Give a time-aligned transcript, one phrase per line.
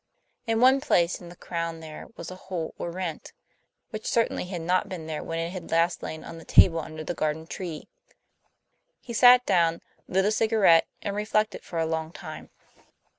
[0.47, 3.33] In one place in the crown there was a hole or rent,
[3.91, 7.03] which certainly had not been there when it had last lain on the table under
[7.03, 7.87] the garden tree.
[8.99, 12.49] He sat down, lit a cigarette, and reflected for a long time.